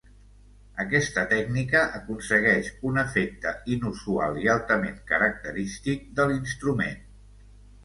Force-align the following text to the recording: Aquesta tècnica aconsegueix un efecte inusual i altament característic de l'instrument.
Aquesta 0.83 1.25
tècnica 1.33 1.81
aconsegueix 1.99 2.71
un 2.93 2.97
efecte 3.03 3.53
inusual 3.77 4.41
i 4.47 4.51
altament 4.57 4.99
característic 5.15 6.11
de 6.23 6.29
l'instrument. 6.33 7.09